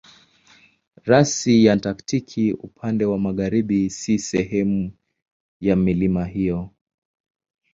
Rasi 1.03 1.65
ya 1.65 1.73
Antaktiki 1.73 2.53
upande 2.53 3.05
wa 3.05 3.19
magharibi 3.19 3.89
si 3.89 4.19
sehemu 4.19 4.91
ya 5.59 5.75
milima 5.75 6.25
hiyo. 6.25 6.69